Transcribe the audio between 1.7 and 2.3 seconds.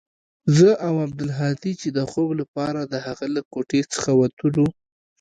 چې د خوب